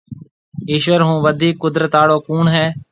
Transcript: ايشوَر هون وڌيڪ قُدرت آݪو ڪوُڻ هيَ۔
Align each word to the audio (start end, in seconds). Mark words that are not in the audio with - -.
ايشوَر 0.71 1.01
هون 1.07 1.17
وڌيڪ 1.25 1.55
قُدرت 1.63 1.91
آݪو 2.01 2.17
ڪوُڻ 2.25 2.43
هيَ۔ 2.55 2.65